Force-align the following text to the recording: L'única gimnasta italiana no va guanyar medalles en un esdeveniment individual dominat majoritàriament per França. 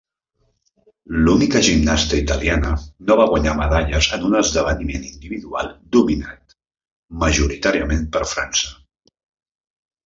L'única 1.25 1.61
gimnasta 1.67 2.17
italiana 2.21 2.71
no 3.11 3.17
va 3.21 3.27
guanyar 3.33 3.55
medalles 3.61 4.09
en 4.17 4.27
un 4.31 4.39
esdeveniment 4.41 5.07
individual 5.13 5.71
dominat 5.99 6.59
majoritàriament 7.27 8.11
per 8.17 8.27
França. 8.35 8.75